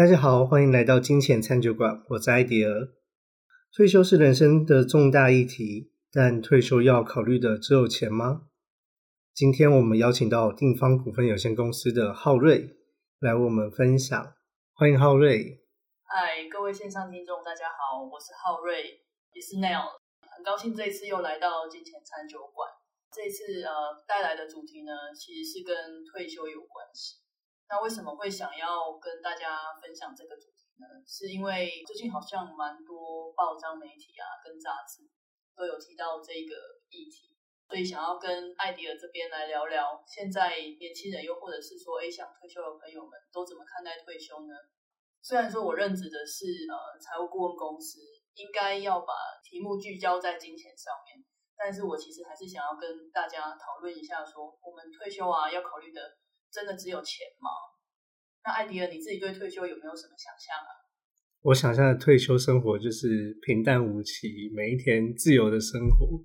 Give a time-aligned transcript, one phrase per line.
[0.00, 2.88] 大家好，欢迎来到金钱餐酒馆，我是艾迪尔。
[3.76, 8.48] 退休是人生的重大议题，但退休要考虑的只有钱吗？
[9.34, 12.78] 今天我们邀请到定方股份有限公司的浩瑞
[13.18, 14.32] 来我们分享，
[14.72, 15.60] 欢迎浩瑞。
[16.04, 19.04] 嗨，各位线上听众，大家好，我是浩瑞，
[19.34, 19.84] 也是 Neil，
[20.34, 22.70] 很高兴这一次又来到金钱餐酒馆。
[23.12, 27.20] 这次呃带来的主题呢，其实是跟退休有关系。
[27.70, 30.86] 那为什么会想要跟大家分享这个主题呢？
[31.06, 35.06] 是因为最近好像蛮多报章媒体啊，跟杂志
[35.54, 36.50] 都有提到这个
[36.90, 37.38] 议题，
[37.68, 44.54] 所以想要跟艾迪尔这边来聊聊，现在年轻人又或者是说，哎，想退休的朋友们都怎么看待退休呢？
[45.22, 48.00] 虽然说我任职的是呃财务顾问公司，
[48.34, 51.22] 应该要把题目聚焦在金钱上面，
[51.56, 56.18] 但是我其实还是想要跟大家讨论一下，说我们退休啊要考虑的。
[56.52, 57.48] 真的只有钱吗？
[58.44, 60.70] 那艾迪尔，你自己对退休有没有什么想象啊？
[61.42, 66.24] 我想象的退休生活就是平淡无奇，每一天自由的生活，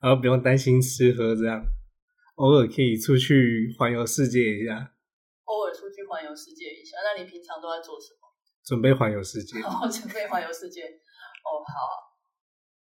[0.00, 1.64] 然后不用担心吃喝，这样
[2.36, 4.94] 偶尔可以出去环游世界一下。
[5.44, 8.28] 偶尔出去环游世界一下，那你平常都在做什么？
[8.64, 9.58] 准备环游世界。
[9.60, 10.82] 哦， 准备环游世界。
[10.84, 12.12] 哦，好。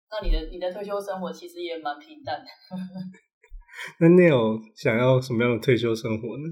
[0.09, 2.45] 那你的你的退休生活其实也蛮平淡的。
[3.99, 6.43] 那你有想要什么样的退休生活呢？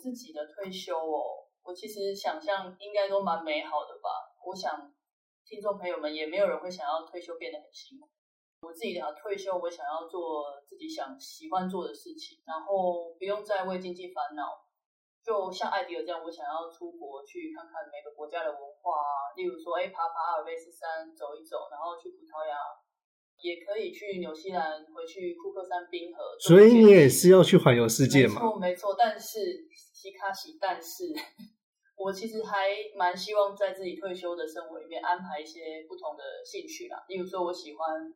[0.00, 4.08] 我自己的退休哦，我其实想象应该都蛮美好的吧。
[4.46, 4.72] 我想
[5.44, 8.08] 听众朋友们也没有人会想要退休变得很辛苦。
[8.62, 14.64] 我自己的退休，我想要做自己想喜欢做的事情，然后不用再为经济烦恼。
[15.22, 22.56] 就像艾迪尔这样，我想要出国去看看每个国家的文化，例如说，哎，爬爬阿尔卑斯山走一走，然后去葡萄牙。
[23.42, 26.20] 也可以去纽西兰，回去库克山冰河。
[26.38, 28.34] 所以你也是要去环游世界嘛？
[28.34, 28.94] 没错，没错。
[28.98, 29.40] 但是
[30.00, 31.12] 西卡西，但是
[31.94, 37.04] 我其实还蛮希望在自己退休的生活里面安排一些不同的兴趣啦。
[37.08, 38.08] 例如说，我喜欢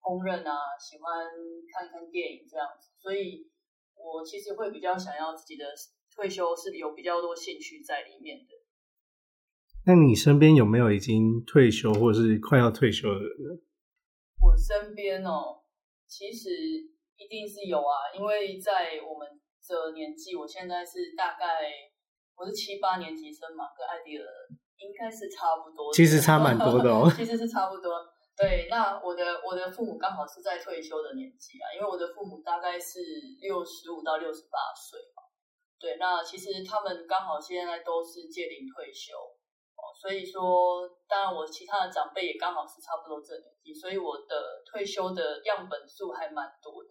[0.00, 1.26] 烹饪啊，喜欢
[1.72, 2.92] 看看电影这样子。
[2.96, 3.50] 所以
[3.96, 5.64] 我其实会比较想要自己的
[6.14, 8.54] 退休是有比较多兴趣在里面的。
[9.86, 13.58] 那你身边有没有已经退休或者是快要退休的人呢？
[14.40, 15.64] 我身边哦，
[16.06, 16.48] 其实
[17.16, 19.28] 一定是有啊，因为在我们
[19.66, 21.72] 这年纪，我现在是大概
[22.36, 24.26] 我是七八年级生嘛，跟艾迪尔
[24.76, 25.90] 应该是差不多。
[25.94, 27.08] 其实差蛮多的哦。
[27.16, 28.04] 其实是差不多。
[28.36, 33.00] 对，那我的我的父母刚好是在退休的年纪啊，因为我的父母大概是
[33.40, 35.22] 六十五到六十八岁嘛。
[35.80, 39.88] 对，那其实他们刚好现在都是届龄退休哦。
[39.96, 46.90] 所以说，当然我其他的长辈也刚好是差不多这年纪，所以我的退休的样本数还蛮多的。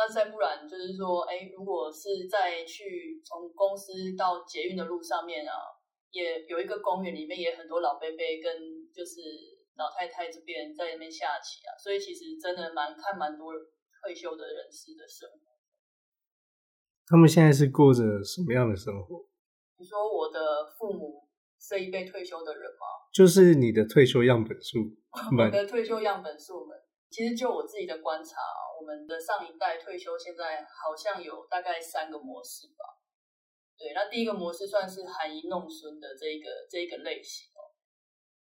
[0.00, 5.52] 那再不然就是说，哎，如果是在去从公司到捷运的路上面啊，
[6.10, 9.20] 也有一个公园里面也很多老伯伯跟就是
[9.76, 13.52] 老太太这边在那边下棋啊，所以其实真的蛮看蛮多
[14.00, 15.36] 退休的人士的生活。
[17.06, 19.26] 他们现在是过着什么样的生活？
[19.76, 21.28] 你说我的父母。
[21.62, 23.04] 这一辈退休的人吗？
[23.12, 24.96] 就是你的退休样本数，
[25.36, 26.74] 我的退休样本数们，
[27.10, 28.40] 其实就我自己的观察，
[28.80, 32.86] 我们的上一代退休现在好像有大概三个模式吧。
[33.76, 37.74] 对，那第一个模式算是含饴弄孙的这个这个类型哦，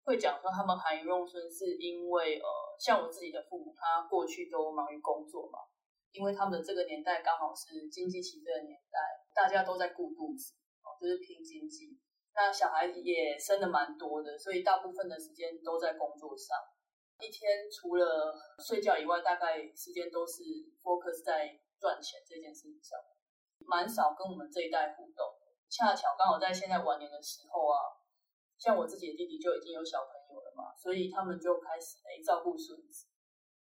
[0.04, 2.46] 会讲说他们含饴弄孙是因为呃，
[2.78, 5.60] 像我自己的父母，他过去都忙于工作嘛，
[6.12, 9.00] 因为他们这个年代刚好是经济起飞的年代，
[9.34, 11.98] 大家都在顾肚子哦，就是拼经济。
[12.34, 16.58] 那小孩也生的蛮多的，所以大部分的时间都在工作上。
[17.20, 20.44] 一天除了睡觉以外，大概时间都是
[20.82, 23.00] focus 在赚钱这件事情上，
[23.60, 25.26] 蛮少跟我们这一代互动。
[25.70, 27.98] 恰巧刚好在现在晚年的时候啊，
[28.58, 33.08] 像我自己的弟弟就已经有小朋友了嘛，所以他们就开始诶照顾孙子。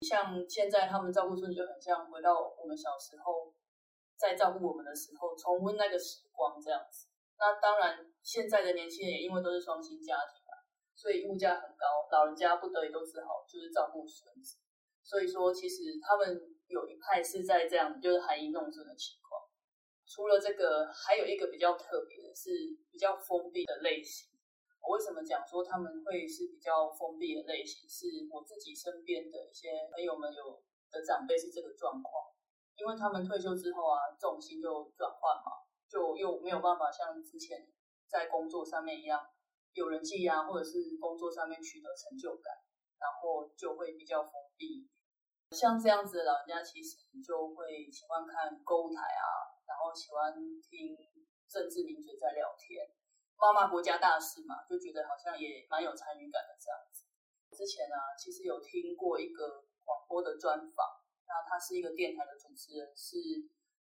[0.02, 3.52] 像现在他们照顾孙子就很像回到我们小时候
[4.16, 7.08] 在照顾我们的时候，重温那个时光这样子。
[7.40, 10.42] 那当然，现在的年轻人也因为都是双薪家庭，
[10.98, 14.58] 所以物价很高，老人家不得已都只好就是照顾孙子。
[15.04, 19.40] 所以说，其实他们有一派是在这样就是含饴弄孙的情况。
[20.08, 22.50] 除了这个，还有一个比较特别的是
[22.90, 24.28] 比较封闭的类型。
[24.82, 27.88] 我为什么讲说他们会是比较封闭的类型？
[27.88, 32.34] 是我自己身边的一些朋友们有的长辈是这个状况，
[32.76, 35.62] 因为他们退休之后啊，重心就转换嘛。
[35.90, 37.66] 就又没有办法像之前
[38.08, 39.26] 在工作上面一样
[39.80, 42.54] 有人气啊，或者是工作上面取得成就感，
[43.00, 44.90] 然后就会比较封闭。
[45.56, 50.98] 像这样子的老人家，其实就会喜欢看购物台啊，然后喜欢听
[51.48, 52.90] 政治名嘴在聊天。
[53.38, 57.06] 妈妈国家大事嘛，就觉得好像也蛮有参与感的这样子。
[57.56, 60.86] 之前啊，其实有听过一个广播的专访，
[61.30, 63.16] 那他是一个电台的主持人，是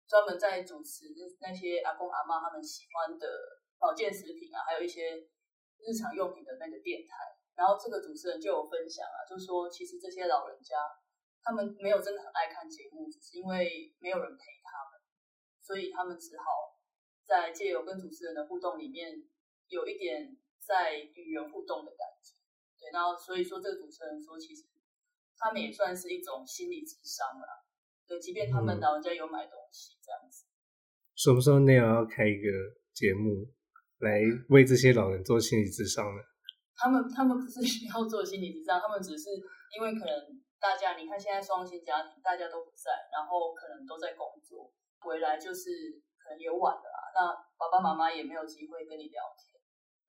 [0.06, 1.08] 专门在主持
[1.40, 3.26] 那些阿公阿妈他们喜欢的
[3.78, 5.26] 保健食品啊，还有一些
[5.84, 7.14] 日常用品的那个电台。
[7.56, 10.76] 然后这个主持人就有分享啊，就说其实这些老人家
[11.42, 15.00] 他们没有真的很爱看节目，只是因为没有人陪他们，
[15.62, 16.44] 所以他们只好
[17.24, 19.24] 在借由跟主持人的互动里面，
[19.68, 22.36] 有一点在与人互动的感觉。
[22.78, 24.64] 对，然后所以说这个主持人说，其实
[25.38, 27.64] 他们也算是一种心理智商啦。
[28.06, 30.44] 对，即便他们老人家有买东西这样子。
[31.14, 32.50] 什么时候那样要开一个
[32.92, 33.48] 节目
[34.00, 34.20] 来
[34.50, 36.20] 为这些老人做心理智商呢？
[36.76, 39.32] 他们他们不是需要做心理咨商，他们只是
[39.72, 40.12] 因为可能
[40.60, 44.68] 大家你看现在双薪家庭大家都不在，然后可能都在工作，
[45.00, 45.70] 回来就是
[46.20, 49.56] 可能也晚了啊，那爸爸妈妈也没有机会跟你聊天。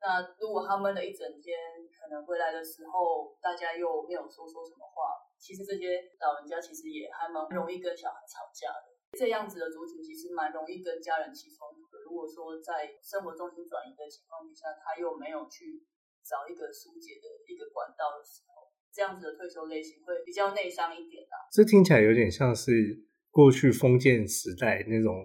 [0.04, 1.56] 那如果他们的一整天
[1.96, 8.97] 可能回来的时候，大家又没有说说什么话，其实这些老人家其实也还蛮容易跟小孩吵架的。
[9.18, 12.04] 这样子的族群其实蛮容易跟家人起冲突的。
[12.06, 15.88] 如果说在生活重心转移的情况底下，他又没有去。
[16.28, 21.48] 找一个疏解的一个管道的时候，这样子的退休类型会比较内伤一点啊。
[21.50, 25.24] 这听起来有点像是过去封建时代那种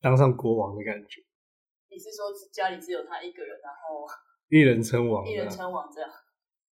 [0.00, 1.26] 当上国王的感觉。
[1.90, 4.06] 你是说家里只有他一个人，然后
[4.48, 6.08] 一人称王，一人称王这样？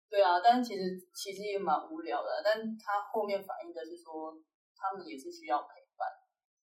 [0.08, 2.30] 对啊，但其实其实也蛮无聊的。
[2.46, 4.38] 但他后面反映的是说，
[4.78, 5.81] 他们也是需要陪伴，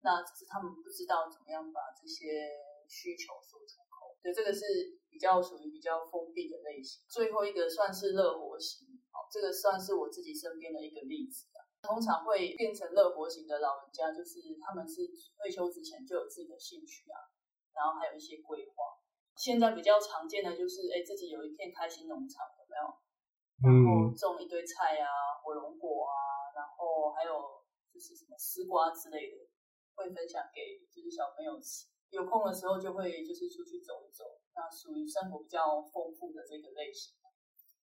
[0.02, 2.50] 那只是他们不知道怎么样把这些
[2.88, 4.16] 需求说出口。
[4.22, 5.00] 对，这个是。
[5.10, 11.66] 比较属于比较封闭的类型，最后一个算是乐活型，好，这个算是我自己身边的一个例子啊。
[11.82, 17.20] 通常会变成乐活型的老人家，就是他们是退休之前就有自己的兴趣啊，
[17.74, 19.02] 然后还有一些规划。
[19.36, 22.86] 现在比较常见的就是，哎，自己有一片开心农场，有没有？
[23.66, 25.10] 然后种一堆菜啊，
[25.44, 26.16] 火龙果啊，
[26.56, 27.34] 然后还有
[27.92, 29.49] 就是什么丝瓜之类的，
[30.00, 31.92] 会分享给就是小朋友吃。
[32.10, 34.40] 有空的时候就会就是出去走一走。
[34.56, 37.14] 那属于生活比较丰富的这个类型，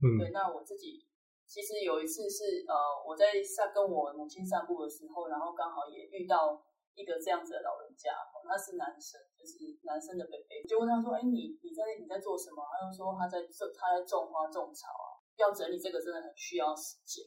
[0.04, 0.30] 嗯，对。
[0.30, 1.04] 那我自己
[1.48, 2.74] 其实有一次是呃，
[3.04, 6.64] 我在散跟我母亲散步的时候，然后刚好也遇到
[6.94, 8.14] 一个这样子的老人家，
[8.48, 17.26] 他是男生，就是男生的 baby，就问他说：“哎，你你在你在做什么？”他就说他在种他在种花种草啊，要整理这个真的很需要时间。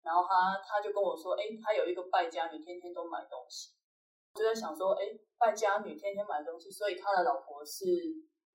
[0.00, 3.74] 然后他他就跟我说：“哎，他有一个败家女，天天都买东西。”
[4.36, 7.82] 就在想说：“哎，败家女天天买东西，所以他的老婆是。”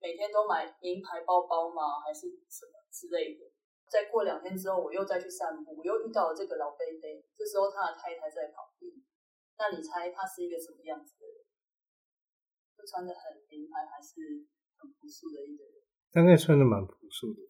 [0.02, 2.02] 每天都买名牌包包吗？
[2.02, 3.46] 还是什么之类的？
[3.88, 7.22] 再过两天之后，我又再去散步，我又遇到了这个老贝贝。
[7.38, 8.90] 这时候他的太太在旁边。
[9.58, 11.46] 那你猜他是一个什么样子的人？
[12.76, 14.42] 就穿的很名牌，还是
[14.74, 15.74] 很朴素的一个人？
[16.10, 17.40] 大概穿的蛮朴素的。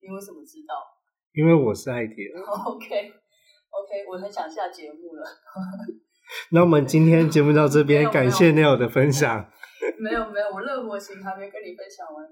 [0.00, 0.96] 你为什么知道？
[1.34, 2.32] 因为我是爱迪。
[2.32, 5.28] OK，OK，我很想下节目了。
[6.52, 9.50] 那我们今天节目到这边，感谢 Neil 的分享。
[9.98, 12.26] 没有没有，我乐活型还没跟你分享完。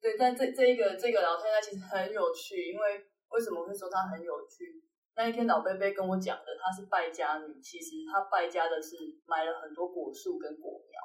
[0.00, 4.82] 对，但这这一个这个老太太其实很有趣，因为为什么会说她很有趣？
[5.16, 8.96] 那一天老贝贝跟我讲的，她是败家女，其实她败家的是
[9.26, 11.00] 买了很多果树跟果苗，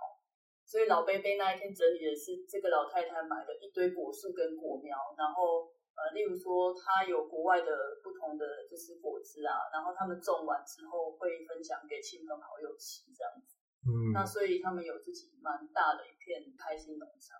[0.65, 13.59] 所以老贝贝那一天整理的是这个老太太买了一堆果树跟果苗，然后呃，例如说他有国外的不同的就是果子啊，然后他们种完之后会分享给亲朋好友吃这样子。
[13.83, 17.35] 嗯，那所以他们有自己蛮大的一片开心农场。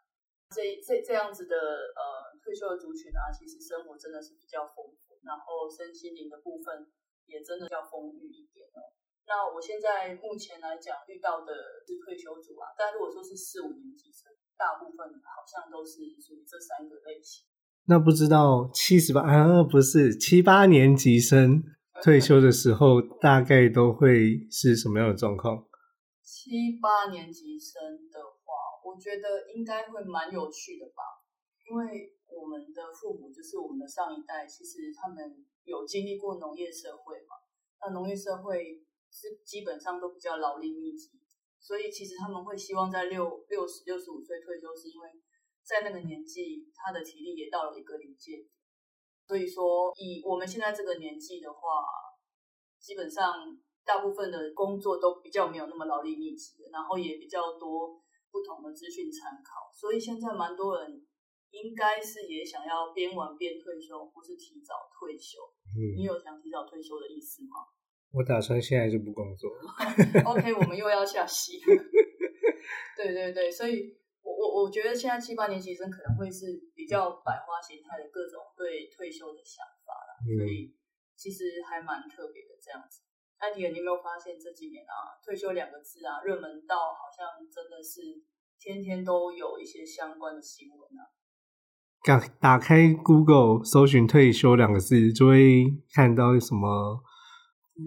[0.52, 6.92] 这这这样子的呃退休的族群啊，其实生活真的是比较丰富，然后身心灵的部分
[7.28, 8.92] 也真的比较丰裕一点哦。
[9.28, 11.54] 那我现在目前来讲遇到的
[11.86, 17.46] 是退休族啊，但如果说是四五年级生，大部分好像都是属于这三个类型。
[17.90, 21.64] 那不知道七十八啊，不是七八年级生
[22.04, 25.66] 退休的时候，大概都会是什么样的状况？
[26.22, 27.82] 七八年级生
[28.14, 28.54] 的话，
[28.86, 31.02] 我觉得应该会蛮有趣的吧，
[31.66, 35.18] 因为我们的父母就是我们的上一代，其实他们
[35.64, 37.42] 有经历过农业社会嘛，
[37.82, 41.10] 那农业社会是基本上都比较劳力密集，
[41.58, 45.10] 所以其实他们会希望在六六十六十五岁退休，是因为
[45.70, 48.50] 在那个年纪他的体力也到了一个临界点，
[49.28, 51.60] 所以说以我们现在这个年纪的话，
[52.80, 53.60] 基本上。
[53.86, 57.98] 大部分的工作都比较没有那么劳力密集，然后也比较多
[58.30, 61.08] 不同的资讯参考，所以现在蛮多人
[61.50, 65.40] 应该是也想要边玩边退休，或是提早退休。
[65.74, 67.66] 嗯，你有想提早退休的意思吗？
[68.14, 69.50] 我打算现在就不工作。
[70.38, 71.58] OK，我们又要下戏。
[72.96, 73.98] 对对对，所以
[74.30, 76.46] 我我觉得现在七八年级生可能会是
[76.76, 80.76] 比较百花形态的各种对退休的想法啦，所以
[81.16, 83.02] 其实还蛮特别的这样子。
[83.40, 88.02] 艾迪尔，你有没有发现这几年啊，退休两个字啊，热门到好像真的是
[88.60, 91.08] 天天都有一些相关的新闻啊。
[92.04, 97.02] 打打开 Google 搜寻“退休”两个字，就会看到什么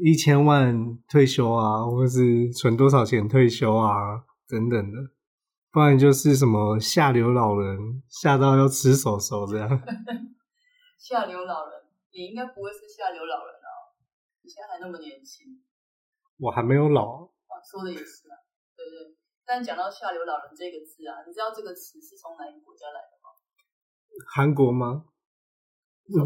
[0.05, 4.99] 一千万退休啊，或者是存多少钱退休啊等等的，
[5.73, 9.67] 不然就是什么下流老人，吓到要吃手手这样。
[11.00, 11.81] 下流老人，
[12.12, 13.69] 你应该不会是下流老人啊？
[14.43, 15.64] 你现在还那么年轻，
[16.38, 17.25] 我还没有老。
[17.25, 18.37] 啊，说的也是啊，
[18.76, 19.17] 对对。
[19.47, 23.33] 但讲到下流老人这个字啊，你知道这个词是从哪个国家来的吗？
[24.35, 25.07] 韩国吗？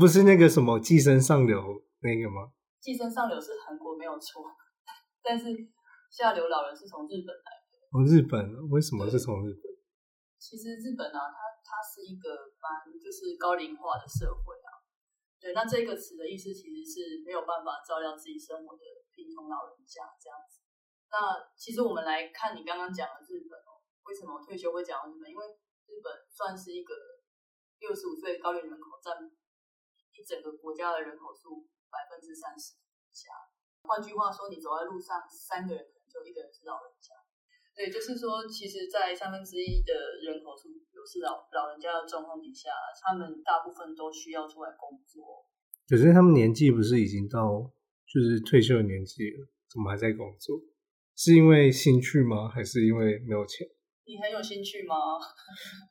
[0.01, 2.51] 不是那个什么寄生上流那个吗？
[2.81, 4.43] 寄生上流是韩国没有错，
[5.23, 5.47] 但是
[6.11, 7.56] 下流老人是从日本来的。
[8.05, 9.63] 日本为什么是从日本？
[10.37, 14.83] 其实日本啊，它它是一个蛮就是高龄化的社会啊。
[15.39, 18.83] 对，那这个词的意思其实是没有办法照料自己生活的
[19.15, 20.61] 贫穷老人家这样子。
[21.09, 25.31] 那其实我们来看你刚刚讲的日本哦，为什么退休会讲到日本？
[25.31, 25.47] 因为
[25.87, 26.95] 日本算是一个。
[27.79, 33.29] 六十五岁高龄人口占一整个国家的人口数百分之三十以下。
[33.83, 37.13] 换句话说，你走在路上，三个人可能就一个人是老人家。
[37.77, 39.93] 对，就是说，其实，在三分之一的
[40.25, 42.71] 人口数有是老老人家的状况底下，
[43.05, 45.45] 他们大部分都需要出来工作。
[45.87, 47.71] 可是他们年纪不是已经到
[48.09, 50.57] 就是退休的年纪了，怎么还在工作？
[51.15, 52.49] 是因为兴趣吗？
[52.49, 53.69] 还是因为没有钱？
[54.07, 54.97] 你很有兴趣吗？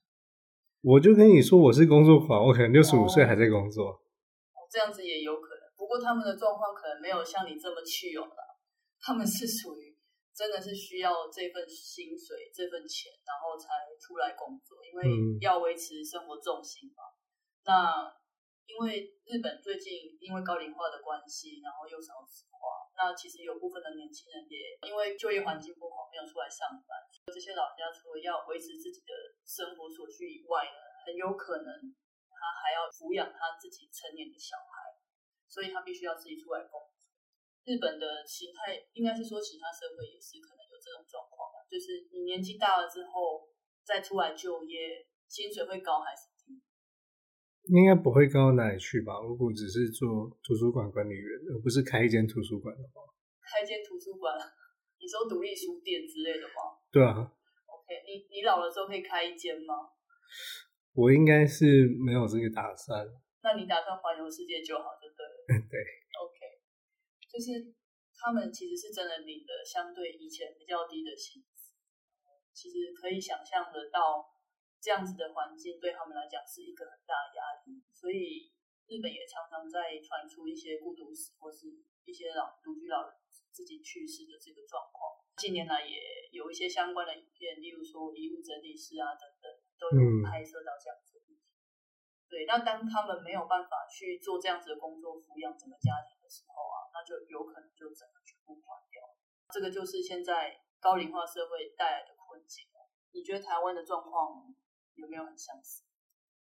[0.81, 4.01] 我就跟你说，我是工作狂，我可能六十五岁还在工作。
[4.71, 8.35] 这样子也有可能，不过他们的状况可能没有像你这么去有了。
[8.99, 9.94] 他们是属于
[10.35, 17.07] 真的是需要这份薪水、这份钱，然后才出来工作，因为要维持生活重心嘛。
[17.63, 18.11] 那
[18.67, 26.99] 因为日本最近因为高龄化的关系，然后又少子化，那其实有部分的年轻人也因为就业环境不好，没有出来上班。
[27.31, 29.13] 这些老人家除了要维持自己的
[29.47, 31.71] 生活所需以外呢，很有可能
[32.27, 34.99] 他还要抚养他自己成年的小孩，
[35.47, 36.94] 所以他必须要自己出来工作。
[37.65, 43.49] 日本的形态应该是说，其他社会也是可能有这种状况吧，就是你年纪大了之后
[43.81, 46.61] 再出来就业，薪水会高还是低？
[47.73, 49.17] 应该不会高到哪里去吧？
[49.25, 53.01] 如果只是做图书馆管理员，而不是开一间图书馆的话，
[53.41, 54.37] 开一间图书馆。
[55.01, 56.77] 你说独立书店之类的吗？
[56.93, 57.17] 对啊。
[57.17, 59.73] OK，你你老了之后可以开一间吗？
[60.93, 63.05] 我应该是没有这个打算。
[63.41, 65.65] 那你打算环游世界就好，就对了。
[65.69, 66.04] 对。
[67.35, 67.75] 就是
[68.15, 71.75] 他们其实是真的领的相对以前比较低的薪资，
[72.55, 74.23] 其实可以想象得到
[74.79, 78.55] 这样子的环境对他们来讲是一个很大的压力，所以
[78.87, 81.67] 日本也常常在传出一些孤独死或是
[82.07, 83.11] 一些老独居老人。
[83.55, 85.95] 自己去世的这个状况，近年来也
[86.35, 89.47] 有一些相关的影片，例如说遗物整理师啊等等，
[89.79, 91.23] 都有拍摄到这样子。
[92.35, 98.99] 对，那当他们没有办法去做这样子的工作，抚养整个家庭的时候啊，那就有可能就整个全部垮掉。
[99.55, 100.51] 这个就是现在
[100.83, 102.67] 高龄化社会带来的困境。
[103.15, 104.51] 你觉得台湾的状况
[104.95, 105.87] 有没有很相似？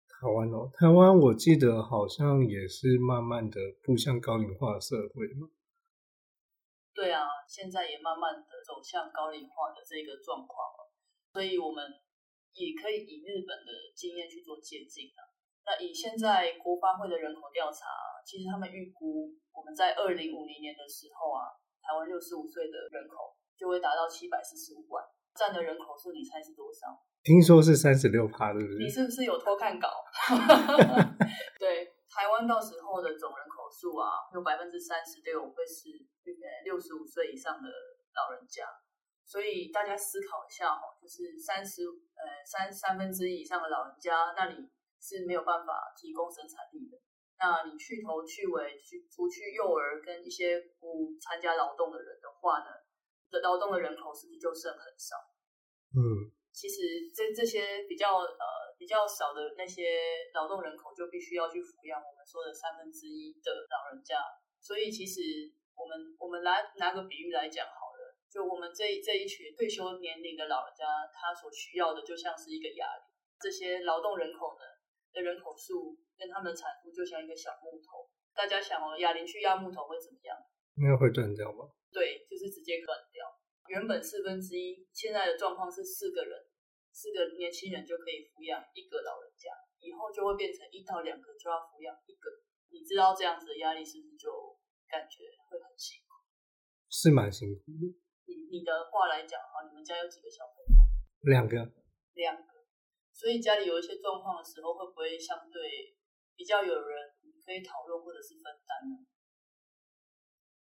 [0.05, 5.49] 台湾哦，台湾我记得好像也是慢慢的步向高龄化社会嘛。
[6.93, 10.93] 对啊，现在也慢慢的走向高龄化的这个状况了，
[11.33, 11.81] 所以我们
[12.53, 15.25] 也可以以日本的经验去做借鉴啊。
[15.69, 17.85] 那以现在国发会的人口调查，
[18.25, 21.53] 其实他们预估我们在二零五零年的时候啊，
[21.85, 25.05] 台湾六十五岁的人口就会达到七百四十五万，
[25.37, 26.97] 占的人口数你猜是多少？
[27.21, 28.85] 听说是三十六趴，对不对？
[28.85, 29.87] 你是不是有偷看稿？
[31.61, 36.09] 对，台湾到时候的总人口数啊，有百分之三十六会是。
[36.63, 37.67] 六十五岁以上的
[38.13, 38.63] 老人家，
[39.25, 44.69] 所以大家思考一下哦，就是三十呃三三分之一以上的老人家，那你
[45.01, 46.99] 是没有办法提供生产力的。
[47.39, 52.69] 那你去头去尾去除去幼儿跟一些不参加劳动的人的话呢，
[53.31, 55.15] 的劳动的人口是不是就剩很少？
[55.95, 64.17] 嗯，其实这这些比较呃比较少的那些劳动人口，就必须要去抚养我们说的三分之一的老人家，
[64.59, 65.53] 所以其实。
[65.79, 73.03] 我们我们来拿个比喻来讲好了，就我们这这一群退休年龄的老人家，他所需要的就像是一个压力。
[73.39, 74.65] 这些劳动人口呢
[75.13, 78.09] 的人口数跟他们的产出就像一个小木头。
[78.33, 80.37] 大家想哦，哑铃去压木头会怎么样？
[80.75, 81.67] 应该会断掉吧？
[81.91, 83.25] 对，就是直接断掉。
[83.67, 86.39] 原本四分之一，现在的状况是四个人
[86.91, 92.29] 四个年轻人就可以抚养一个老人家，以后就会变成一到两个就要抚养一个。
[92.71, 94.31] 你知道这样子的压力是不是就
[94.87, 96.23] 感觉会很辛苦？
[96.89, 97.93] 是蛮辛苦的。
[98.25, 100.81] 你你的话来讲哈，你们家有几个小朋友？
[101.29, 101.57] 两个，
[102.13, 102.48] 两个。
[103.19, 105.91] 所以家里有一些状况的时候，会不会相对
[106.37, 107.11] 比较有人
[107.43, 108.95] 可以讨论或者是分担呢？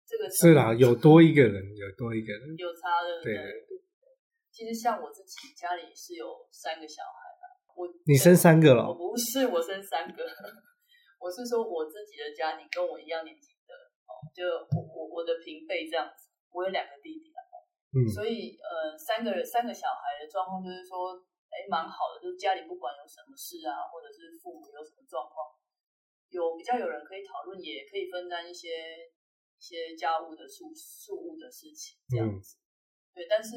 [0.05, 3.23] 这个是啦，有多一个人，有多一个人，有差的。
[3.23, 3.81] 对对对。
[4.53, 8.85] 其实像我自己家里是有三个小孩的，我你生三个了？
[8.85, 10.21] 我不是，我生三个。
[11.17, 13.73] 我是说我自己的家庭跟我一样年纪的
[14.05, 17.33] 哦，就我我我的平辈这样子，我有两个弟弟
[17.93, 21.13] 嗯，所以呃三个人三个小孩的状况就是说，
[21.53, 25.53] 哎蛮好的，就是家里不管有什么事啊，或者是父母有什么状况，
[26.29, 29.07] 有比较有人可以讨论，也可以分担一些
[29.57, 32.57] 一些家务的事事务的事情这样子，
[33.13, 33.53] 对，但是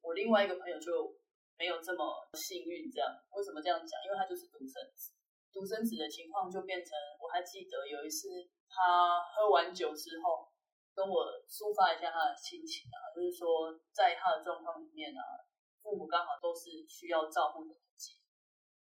[0.00, 1.18] 我另外一个朋友就
[1.58, 3.92] 没有这么幸运，这样为什么这样讲？
[4.06, 5.12] 因为他就是独生子。
[5.52, 8.28] 独生子的情况就变成，我还记得有一次
[8.70, 10.46] 他喝完酒之后，
[10.94, 15.42] 跟我抒发一下他的心情啊，就是说在他的状况里面啊，
[15.82, 18.20] 父母刚好都是需要照顾的年纪，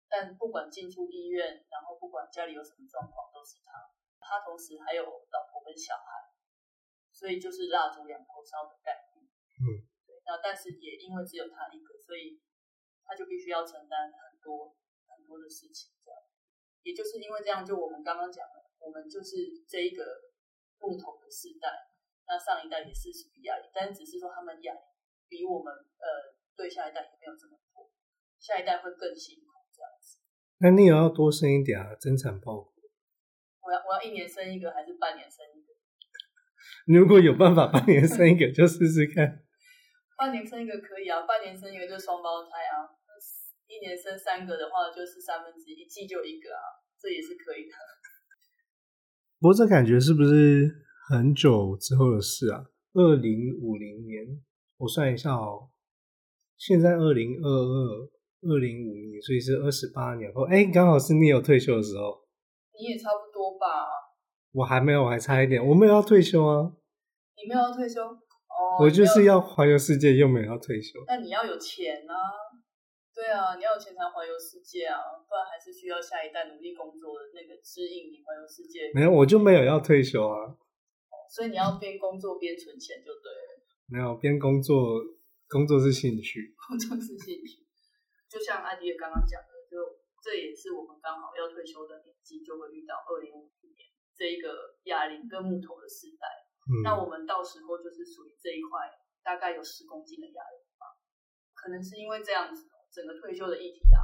[0.10, 6.34] 但不管进出医院，然后不管家里有什么状况，都是他，他同时还有老婆跟小孩，
[7.12, 9.26] 所以就是蜡烛两头烧的概念。
[9.62, 12.42] 嗯，对，那但是也因为只有他一个，所以
[13.06, 14.76] 他就必须要承担很多
[15.08, 16.20] 很多的事情，这样。
[16.82, 19.36] 也就是因为这样，就我们刚刚讲的，我们就是
[19.68, 20.04] 这一个
[20.80, 21.70] 木头的世代，
[22.26, 24.80] 那上一代也是属于压力，但是只是说他们压力
[25.28, 27.88] 比我们呃对下一代也没有这么多，
[28.38, 30.20] 下一代会更辛苦这样子。
[30.60, 32.74] 那你也要多生一点啊，增产报国。
[33.64, 35.72] 我要我要一年生一个还是半年生一个？
[36.86, 39.40] 如果有办法半年生一个，就试试看。
[40.20, 42.92] 半年生一个可以啊，半年生一个就双胞胎啊。
[43.72, 46.60] 一年生三个的话，就是三分之一季就一个啊，
[47.00, 47.72] 这也是可以的。
[49.40, 50.68] 不过这感觉是不是
[51.08, 52.66] 很久之后的事啊？
[52.94, 54.44] 二零五零年，
[54.78, 55.70] 我算一下哦，
[56.60, 58.10] 现在二零二二，
[58.44, 60.44] 二零五年，所以是二十八年后。
[60.44, 62.20] 哎，刚好是你有退休的时候。
[62.78, 63.88] 你也差不多吧？
[64.52, 65.66] 我还没有，我还差一点。
[65.66, 66.70] 我没有要退休啊。
[67.38, 68.04] 你没有要退休？
[68.04, 68.84] 哦。
[68.84, 71.00] 我就是要环游世界，又没有要退休。
[71.08, 72.14] 那你要有钱啊。
[73.16, 78.92] 对啊，你要有钱才环游世界啊，不然还是需要下一代努力工作的那个指引你环游世界。
[78.94, 80.60] 没有，我就没有要退休啊。
[81.32, 83.64] 所以你要边工作边存钱就对了。
[83.88, 85.00] 没有，边工作，
[85.50, 86.56] 工作是兴趣。
[86.56, 87.66] 工作是兴趣，
[88.30, 96.26] 就像阿迪也刚刚讲的，就这也是我们刚好要退休的年纪，就会遇到二零五零年这一个哑铃跟木头的时代。
[96.70, 96.86] 嗯。
[96.86, 98.88] 那我们到时候就是属于这一块，
[99.24, 100.86] 大概有十公斤的哑铃吧。
[101.54, 102.70] 可能是因为这样子。
[102.90, 104.02] 整个退休的议题啊，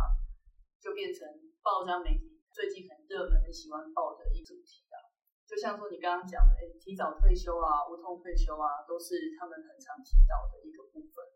[0.77, 1.25] 就变成
[1.65, 5.01] 报章媒体最近很热门、很喜欢报的一主题啊。
[5.49, 11.35] 就像说你刚刚讲的，哎，提早退休啊，无痛退休啊，都是他们很常提到的一个部分了。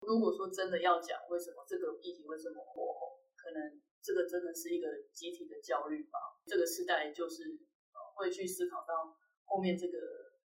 [0.00, 6.18] 如果说真的要讲为什么这个议题为什么火红，可能这个真的是一个集体的焦虑吧。
[6.46, 7.44] 这个时代就是
[7.92, 9.98] 呃会去思考到后面这个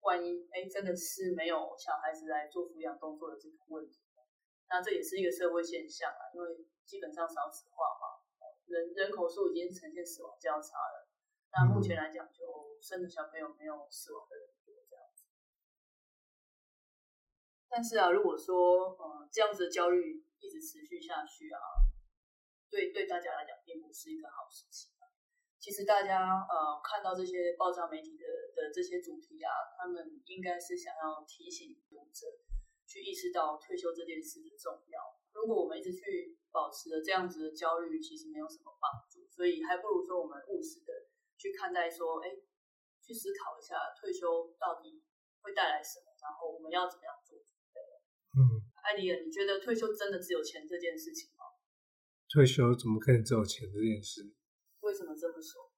[0.00, 4.00] 万一哎真的是没有小孩子来做抚养动作的这个问题。
[4.68, 6.46] 那这也是一个社会现象啊，因为
[6.85, 8.20] 基本上少子化嘛，
[8.66, 11.09] 人人口数已经呈现死亡交叉了。
[11.50, 14.46] 那目前来讲，就生的小朋友没有死亡的人
[17.70, 21.59] 但是啊，如果说呃这样子的焦虑一直持续下去啊，
[22.68, 24.90] 对对大家来讲并不是一个好事情。
[25.61, 28.24] 其实大家呃看到这些报章媒体的
[28.56, 32.26] 的这些主题啊，他们应该是想要提醒读者。
[32.90, 34.98] 去意识到退休这件事的重要。
[35.30, 39.22] 如果我们一直去保持着这样子的焦虑，其实没有什么帮助。
[39.30, 41.06] 所以还不如说我们务实的
[41.38, 42.35] 去看待，说，哎，
[43.00, 45.04] 去思考一下退休到底
[45.40, 47.38] 会带来什么，然后我们要怎么样做。
[48.37, 48.38] 嗯，
[48.83, 51.44] 艾迪尔，你觉得退休真的只有钱这件事情吗？
[52.33, 54.22] 退休怎么可能只有钱这件事？
[54.80, 55.70] 为什么这么说？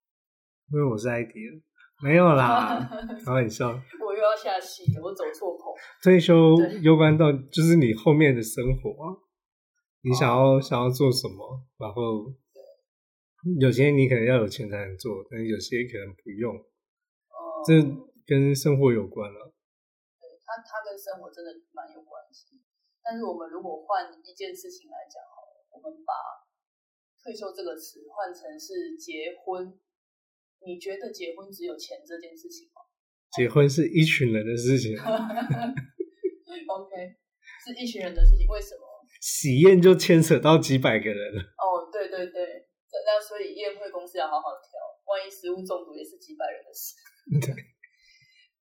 [0.73, 1.61] 因为我是艾迪尔。
[2.03, 2.91] 没有啦，
[3.25, 3.69] 开玩笑。
[4.05, 5.73] 我又要下戏了，我走错口。
[6.03, 9.15] 退休攸关到就是你后面的生活啊，
[10.03, 12.35] 你想要想要做什么，然后
[13.61, 16.57] 有些你可能要有钱才能做，但有些可能不用。
[16.57, 17.81] 哦，这
[18.27, 19.39] 跟生活有关了。
[19.39, 19.52] 对，
[20.53, 22.61] 它它跟生活真的蛮有关系。
[23.01, 26.13] 但是我们如果换一件事情来讲，好了，我们把
[27.25, 29.81] 退休这个词换成是结婚。
[30.61, 32.83] 你觉得结婚只有钱这件事情吗？
[33.33, 34.95] 结婚是一群人的事情。
[36.69, 37.17] OK，
[37.65, 38.47] 是一群人的事情。
[38.47, 38.85] 为什么？
[39.21, 41.41] 喜宴就牵扯到几百个人了。
[41.59, 42.65] 哦，对对对，
[43.05, 46.95] 那所以宴会公司要好好挑，万一食物中毒也是几百人的事。
[47.43, 47.55] 对，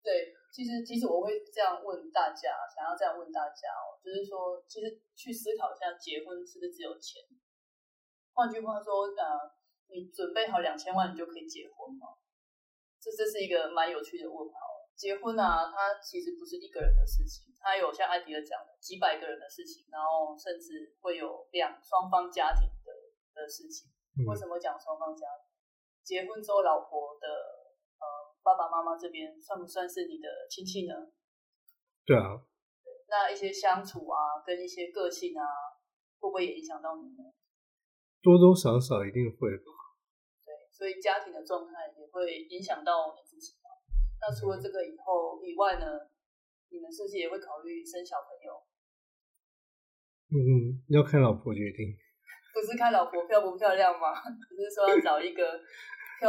[0.01, 7.23] 对，其实其实我会这样问大家，想要这样问大家哦，就是说，其实去思考一下，结婚是不是只有钱？
[8.33, 9.55] 换句话说，呃，
[9.87, 12.19] 你准备好两千万，你就可以结婚吗？
[12.99, 14.59] 这这是一个蛮有趣的问号。
[14.93, 22.91] 结婚啊，它其实不是一个人的事情，它有像艾迪尔讲的几百个人的事情，然后甚至会有两双方家庭的
[23.33, 23.89] 的事情。
[24.27, 25.47] 为什么讲双方家庭？
[26.03, 27.27] 结婚之后，老婆的
[27.97, 30.93] 呃爸爸妈妈这边算不算是你的亲戚呢？
[32.05, 32.43] 对啊。
[33.07, 35.43] 那一些相处啊，跟一些个性啊，
[36.19, 37.31] 会不会也影响到你呢？
[38.21, 39.71] 多多少少一定会吧。
[40.43, 43.55] 对，所以家庭的状态也会影响到你自己。
[44.19, 45.85] 那除了这个以后以外呢，
[46.69, 48.63] 你们是不是也会考虑生小朋友？
[50.31, 51.95] 嗯，要看老婆决定。
[52.53, 54.13] 不是看老婆漂不漂亮吗？
[54.23, 55.59] 不是说要找一个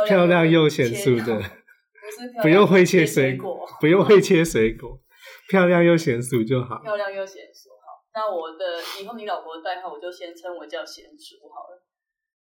[0.06, 1.42] 漂亮又贤淑的，
[2.42, 4.98] 不用会切水果，不用会切水果，
[5.48, 6.80] 漂亮又娴熟就好。
[6.82, 11.82] 漂亮又娴熟好，那我的以后你老婆的代号我就先称我叫娴熟好了。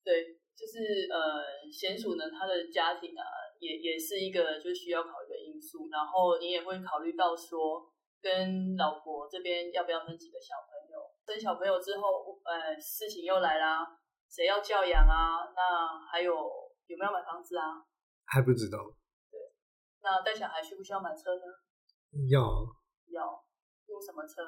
[0.05, 3.25] 对，就是呃，娴熟呢，她的家庭啊。
[3.61, 7.83] 也也是一个就需要考虑的因素，然后你也会考虑到说，
[8.23, 11.03] 跟老婆这边要不要生几个小朋友？
[11.27, 13.85] 生小朋友之后，呃，事情又来啦，
[14.31, 15.43] 谁要教养啊？
[15.57, 16.33] 那还有
[16.87, 17.83] 有没有买房子啊？
[18.27, 18.79] 还不知道。
[19.99, 21.43] 对，那带小孩需不需要买车呢？
[22.31, 22.41] 要。
[23.11, 23.25] 要
[23.89, 24.43] 用什么车？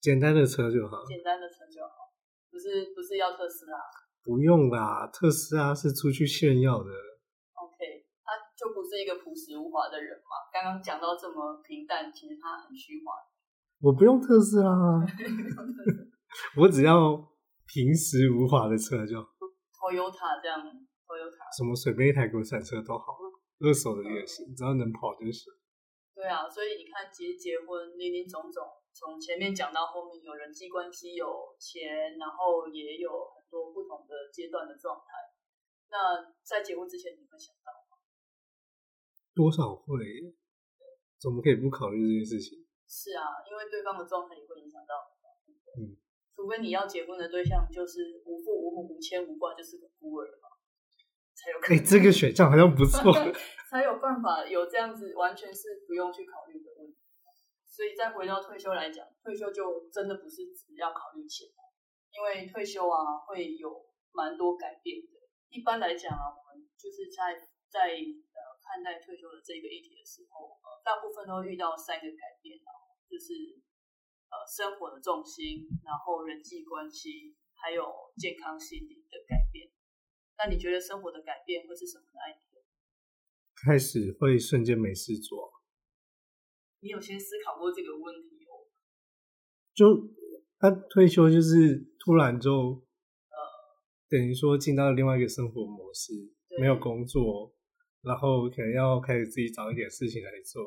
[0.00, 1.04] 简单的车就好。
[1.04, 2.10] 简单的车就好，
[2.50, 3.78] 不是不是要特斯拉？
[4.24, 6.90] 不用啦，特斯拉是出去炫耀的。
[7.54, 7.76] OK，
[8.24, 10.50] 他就不是一个朴实无华的人嘛？
[10.52, 13.12] 刚刚讲到这么平淡，其实他很虚华。
[13.80, 14.70] 我不用特斯拉
[16.56, 17.14] 我只要
[17.66, 19.18] 平实无华的车就。
[19.76, 23.18] Toyota 这样，Toyota 什么随便一台国产车都好，
[23.62, 25.52] 二手的也行，只要能跑就行。
[26.14, 35.06] 对啊，所以你看，结结婚林林总总，从前面讲到后面，有人际关系，有钱，然后也有很多不同的阶段的状态。
[35.88, 38.02] 那在结婚之前，你会想到吗？
[39.34, 40.34] 多少会？
[41.18, 42.66] 怎么可以不考虑这件事情？
[42.86, 44.92] 是啊，因为对方的状态也会影响到。
[45.80, 45.96] 嗯，
[46.36, 50.51] 除非你要结婚的对象就是无父无母无牵无挂，就是个孤儿嘛，
[51.42, 51.58] 才有。
[51.74, 53.10] 哎，这个选项好像不错，
[53.68, 56.96] 才有办法有这样子，完全是不用去考虑的问题。
[57.66, 61.48] 所以再回到退休来讲，退休就真的不是只要考虑钱，
[62.14, 65.18] 因为退休啊会有蛮多改变的。
[65.50, 67.34] 一般来讲啊，我们就是在
[67.68, 68.40] 在呃。
[68.62, 72.70] 看待退休的这个议题的时候，呃，大部分都遇到三个改变啊，
[73.10, 73.34] 就是
[74.30, 77.84] 呃生活的重心，然后人际关系，还有
[78.16, 79.41] 健康心理的改变。
[80.38, 82.04] 那你觉得生活的改变会是什么
[83.64, 85.52] 开始会瞬间没事做。
[86.80, 88.66] 你有先思考过这个问题哦？
[89.74, 90.10] 就
[90.58, 92.50] 他退休，就是突然就
[93.30, 93.36] 呃，
[94.08, 96.12] 等于说进到另外一个生活模式，
[96.58, 97.54] 没有工作。
[98.02, 100.66] 然后可能要开始自己找一点事情来做，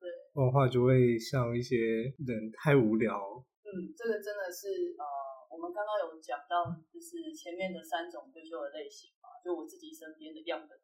[0.00, 3.20] 对，不然的话就会像一些人太无聊。
[3.60, 5.04] 嗯，这个真的是呃，
[5.50, 10.78] 我们刚刚有讲到，就是前面的三种退休的类型嘛，就我自己身边的样本，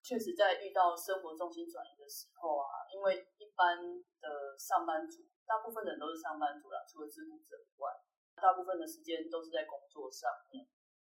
[0.00, 3.82] 确实在遇到生活重心转移的时候啊，因为一般
[4.22, 7.90] 的上班族，大部分人都是上班族啦，除了自雇者以外，
[8.36, 10.64] 大部分的时间都是在工作上面，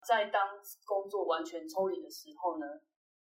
[0.08, 2.66] 在当工作完全抽离的时候呢。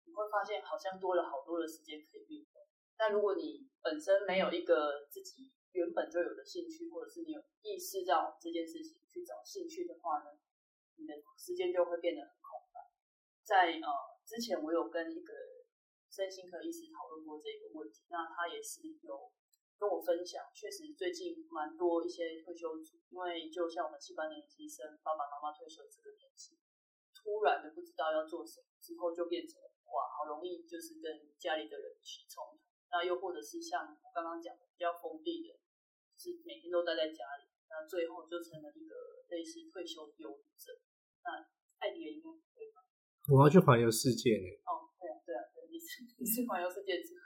[0.04, 2.60] 你会发现好像多了好多的时间可以运动，
[2.96, 10.36] 但如果你本身没有一个自己原本就有的兴趣，或者是你有意识到这件事情去找兴趣的话呢，
[10.96, 12.80] 你的时间就会变得很空白。
[13.42, 13.88] 在呃
[14.24, 15.32] 之前我有跟一个
[16.10, 19.32] 身心科医师讨论过这个问题，那他也是有
[19.78, 26.58] 跟我分享，确实最近蛮多一些退休族，因为就像我们七八年级生爸爸妈妈退休这个年纪，
[27.12, 29.60] 突然的不知道要做什么，之后就变成。
[29.92, 35.56] 哇，好容易就是跟家里的人起冲突，那又或者是像我刚刚讲的比较封闭的，
[36.14, 38.94] 是每天都待在家里，那最后就成了一个
[39.32, 40.76] 类似退休的忧郁症。
[41.24, 41.40] 那
[41.80, 42.84] 艾迪应该不会吧？
[43.32, 44.48] 我要去环游世界呢。
[44.68, 47.16] 哦，对啊，对啊，对，你是你是环游世界之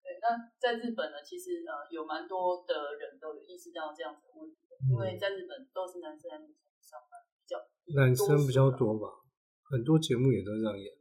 [0.00, 4.56] 对，那在日本呢，其实呃有蛮多的人都有意识到这样子的问题，
[4.88, 7.58] 因为在日本都是男生在女生上班比较，
[7.94, 9.22] 男生比较多吧，
[9.68, 10.94] 很多节目也都这样演。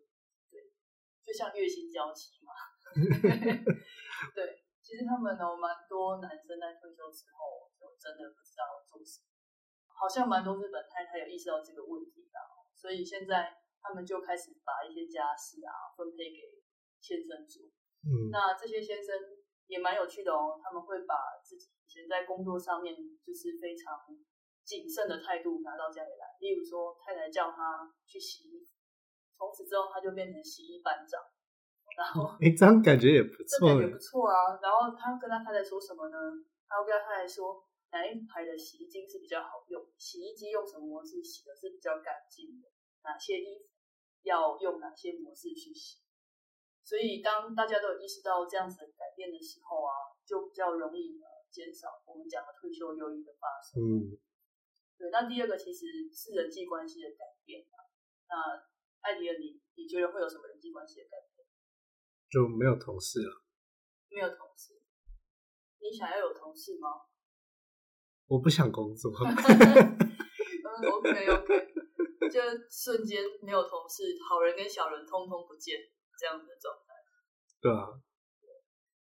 [0.50, 0.74] 对
[1.24, 2.45] 就像月薪娇妻嘛，
[4.34, 9.28] 对，其实他们呢蛮多男生在退休之后就真的不知道做什么。
[9.92, 12.38] 好像蛮多日本太太有意识到这个问题的，
[12.74, 16.64] 所以现在他们就开始把一些家事啊分配给
[17.00, 17.64] 先生做。
[18.04, 19.16] 嗯，那这些先生
[19.68, 24.04] 也蛮有趣的哦，他们会把自己以前在工作上面就是非常
[24.64, 26.36] 谨慎的态度拿到家里来。
[26.40, 28.72] 例如说，太太叫他去洗衣服，
[29.36, 31.20] 从此之后他就变成洗衣班长。
[31.96, 34.60] 然后， 哎，这样感觉也不错，感觉不错啊。
[34.62, 36.18] 然后他跟他太太说什么呢？
[36.68, 37.64] 他会跟他太太说。
[37.92, 39.80] 哪一排的洗衣精是比较好用？
[39.96, 42.68] 洗衣机用什么模式洗的是比较干净的？
[43.08, 43.72] 哪些衣服
[44.24, 46.04] 要用哪些模式去洗？
[46.84, 53.80] 所以当大家都有意识到这样子的改变的时候啊，就比较容易呃减少我们讲的退休忧郁的发生。
[53.80, 54.20] 嗯，
[55.00, 55.08] 对。
[55.10, 57.80] 那第二个其实是人际关系的改变啊。
[58.28, 58.36] 那
[59.08, 61.35] 艾迪尔，你你觉得会有什么人际关系的改变？
[62.30, 63.42] 就没有同事了。
[64.10, 64.74] 没有同事，
[65.80, 66.90] 你想要有同事吗？
[68.28, 69.12] 我不想工作。
[69.18, 71.74] 嗯，OK OK，
[72.32, 75.78] 就瞬间没有同事，好人跟小人通通不见，
[76.18, 76.94] 这样的状态。
[77.62, 78.02] 对啊。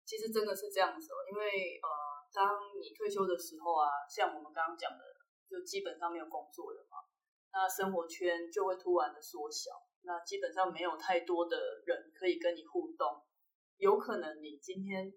[0.04, 1.88] 其实真的是这样子哦，因为呃，
[2.32, 5.04] 当你退休的时候啊，像我们刚刚讲的，
[5.48, 6.98] 就基本上没有工作了嘛，
[7.52, 9.70] 那生活圈就会突然的缩小，
[10.04, 13.22] 那基本上没有太多的人可以跟你互动，
[13.76, 15.12] 有可能你今天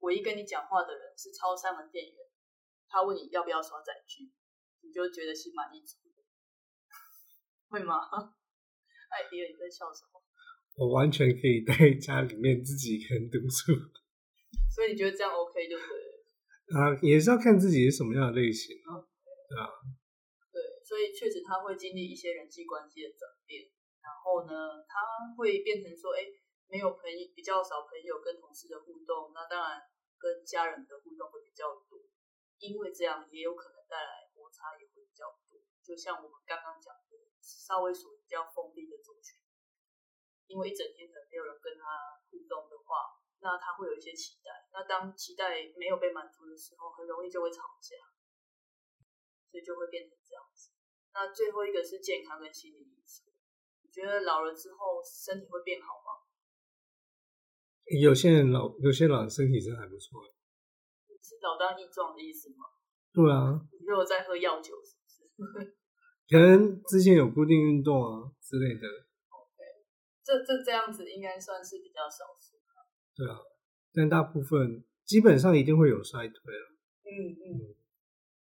[0.00, 2.14] 唯一跟你讲话的人是超商的店员。
[2.88, 4.32] 他问你要不要刷载具，
[4.80, 5.96] 你就觉得心满意足，
[7.68, 8.00] 会吗？
[9.12, 10.22] 艾迪尔，你在笑什么？
[10.76, 13.72] 我完全可以在家里面自己一个人读书，
[14.74, 16.80] 所以你觉得这样 OK 就对了？
[16.80, 19.04] 啊，也是要看自己是什么样的类型啊，
[19.48, 19.68] 对啊，
[20.52, 23.68] 对，所以确实他会经历一些人际关系的转变，
[24.02, 25.00] 然后呢，他
[25.36, 26.26] 会变成说，哎，
[26.66, 29.82] 没有朋友，比较少朋友跟同事的互动，那当然
[30.18, 32.00] 跟家人的互动会比较多。
[32.58, 35.62] 因为这样也有可能带来摩擦，也会比较多。
[35.80, 39.38] 就像我们刚刚讲的，稍微属于比较封闭的族群，
[40.48, 44.50] 因为一整天可能没有人跟他互动的话，那他会有一些期待。
[44.72, 47.94] 那当期待没有被满足的时候，很容易就会吵架，
[49.52, 50.72] 所以就会变成这样子。
[51.14, 53.27] 那最后一个是健康跟心理因素。
[53.88, 56.20] 你觉得老了之后身体会变好吗？
[57.98, 60.20] 有些人老，有些老人身体真的还不错。
[61.24, 62.68] 是老当益壮的意思吗？
[63.12, 64.96] 对啊，你有在喝药酒是
[65.36, 65.76] 不是？
[66.28, 68.86] 可能之前有固定运动啊之类的。
[69.32, 69.56] OK，
[70.22, 72.60] 这这这样子应该算是比较少数。
[73.16, 73.40] 对啊，
[73.94, 76.76] 但大部分基本上一定会有衰退了。
[77.08, 77.74] 嗯嗯，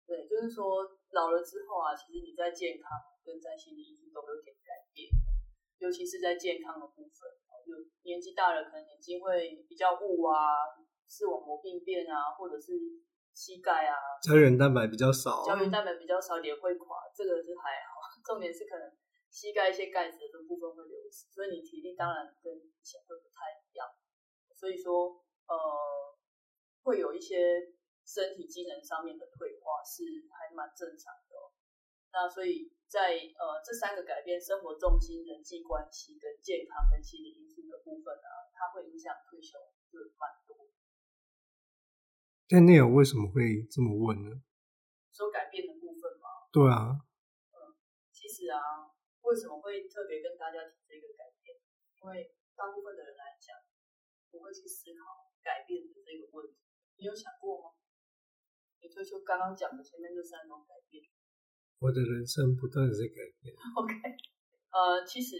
[0.06, 2.88] 对，就是说老了之后啊，其实你在健康
[3.24, 5.10] 跟在心理因素都有点改变，
[5.78, 7.30] 尤其是在健康的部分，
[7.66, 10.36] 就年纪大了，可能眼睛会比较雾啊。
[11.06, 12.72] 视网膜病变啊，或者是
[13.34, 18.00] 膝盖啊，胶原蛋白比较少，胶原蛋白比较少，脸会垮，这个是还好。
[18.24, 18.90] 重点是可能
[19.30, 23.86] 膝盖一些钙质的部分会流失，所以你体力当然跟以前会不太一样。
[24.56, 25.54] 所以说，呃，
[26.82, 27.60] 会有一些
[28.02, 31.36] 身体机能上面的退化是还蛮正常的。
[32.14, 39.58] 那所以在呃这三个改变，生活重心、人际关系跟健康跟心理因素的部分啊，它会影响退休
[39.90, 40.54] 就蛮多。
[42.46, 44.30] 但内容为什么会这么问呢？
[45.10, 46.46] 说改变的部分吗？
[46.54, 47.02] 对啊。
[47.50, 47.74] 嗯，
[48.14, 48.62] 其实啊，
[49.26, 51.58] 为什么会特别跟大家提这个改变？
[51.98, 53.58] 因为大部分的人来讲，
[54.30, 56.62] 不会去思考改变的这个问题。
[56.94, 57.74] 你有想过吗？
[58.78, 61.02] 你退休刚刚讲的前面这三种改变。
[61.84, 63.52] 我的人生不断的在改变。
[63.76, 63.92] OK，
[64.72, 65.36] 呃，其实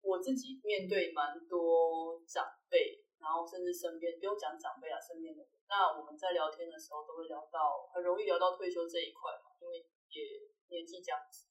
[0.00, 2.40] 我自己面对蛮多长
[2.72, 3.04] 辈。
[3.24, 9.80] 然后甚至身边不用讲长辈啊，身边的人，那我们在聊天的时候都会聊到，很容易聊到退休这一块嘛，因为
[10.12, 11.48] 也年纪这样子。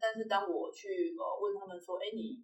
[0.00, 2.40] 但是当我去呃问他们说，哎，你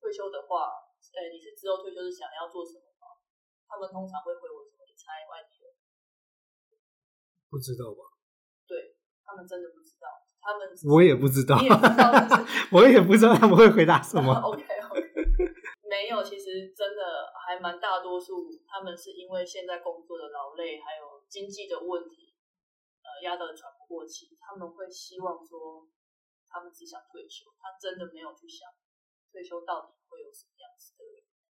[0.00, 3.20] 退休的话，哎，你是之后退休是想要做什么吗？
[3.68, 4.88] 他们通常会回我什么？
[4.88, 5.68] 你猜外地人？
[7.52, 8.13] 不知道吧？
[9.34, 10.06] 对他们真的不知道，
[10.40, 12.06] 他们我也不知道，你也不知道，
[12.70, 14.30] 我也不知道他们会回答什么。
[14.46, 15.00] OK OK，
[15.90, 17.34] 没有，其实真的。
[17.44, 22.32] 还蛮大多数，他们是因为现在工作的劳累，还有经济的问题，
[23.04, 24.32] 呃，压得喘不过气。
[24.40, 25.86] 他们会希望说，
[26.48, 28.64] 他们只想退休，他真的没有去想
[29.30, 31.04] 退休到底会有什么样子的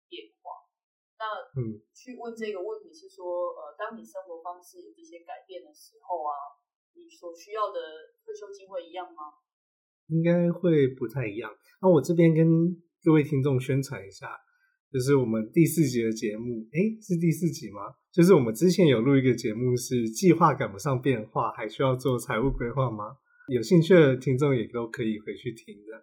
[0.08, 0.70] 变化。
[1.18, 1.26] 那
[1.58, 6.54] 嗯，去问这个问题是说，呃，当你生活方式有这些改变的时候啊，
[6.94, 7.80] 你所需要的
[8.26, 9.34] 退休金会一样吗？
[10.08, 11.54] 应该会不太一样。
[11.82, 12.46] 那我这边跟
[13.04, 14.38] 各位听众宣传一下。
[14.90, 17.94] 就是我们第四集的节目，诶，是第四集吗？
[18.10, 23.22] 就是我们之前有录一个节目，是计划赶不上变化，还需要做财务规划吗？
[23.54, 25.94] 有兴趣的听众也都可以回去听的。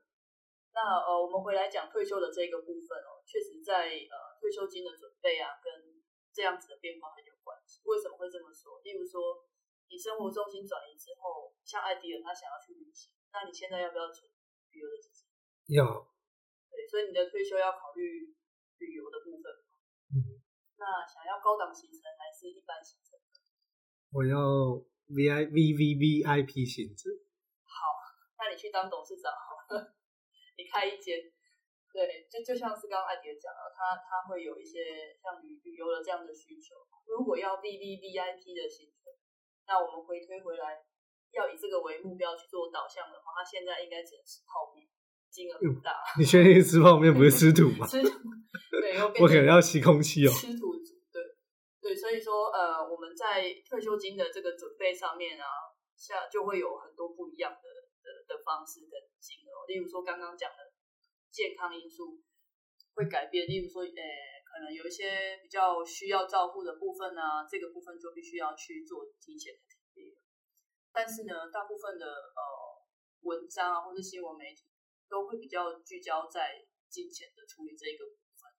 [0.70, 5.98] 那呃，我们回来讲退休的这个部分哦，确实在呃退休金的准备啊，跟
[6.30, 7.82] 这样子的变化很有关系。
[7.90, 8.78] 为什么会这么说？
[8.86, 9.42] 例如说，
[9.88, 14.30] 你生活重心转移之后，像艾迪尔他想要去旅行，那你现在要不要存
[14.72, 15.26] 旅游的资金？
[15.76, 15.84] 要。
[16.70, 18.34] 对，所以你的退休要考虑。
[18.78, 19.48] 旅游的部分，
[20.12, 20.36] 嗯，
[20.76, 23.18] 那想要高档行程还是一般行程？
[24.12, 24.36] 我要
[25.08, 27.08] V I V V V I P 行程。
[27.64, 27.96] 好，
[28.36, 29.96] 那你去当董事长好了，
[30.60, 31.32] 你开一间，
[31.90, 36.76] 对，就就像是刚刚艾迪讲了，他他会有一些像旅旅游的这样的需求。
[37.06, 39.08] 如果要 V V V I P 的行程，
[39.66, 40.82] 那我们回推回来，
[41.32, 44.86] 要以这个为目标去做导向的话，他现在应该只能吃泡面。
[45.28, 47.84] 金额不大，你确定吃泡面不是吃土吗？
[47.90, 48.08] 吃土，
[48.80, 50.32] 对，我可能要吸空气哦。
[50.32, 51.20] 吃土族，对，
[51.82, 55.44] 对，所以说，呃，我们在退休金的这个准备上面啊，
[55.94, 59.66] 下就会有很多不一样的的的方式跟金额。
[59.68, 60.72] 例如说，刚刚讲的
[61.30, 62.22] 健康因素
[62.94, 63.92] 会改变，例如说，呃，
[64.56, 70.16] 可能有一些比较需要照顾的部分啊，这个部分就必须要去做提前的准备。
[70.92, 72.40] 但是呢，大部分的呃
[73.20, 74.64] 文章啊，或者新闻媒体。
[75.08, 78.50] 都会比较聚焦在金钱的处理这一个部分